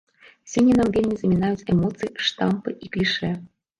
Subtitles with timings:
[0.53, 3.31] Сёння нам вельмі замінаюць эмоцыі, штампы і клішэ.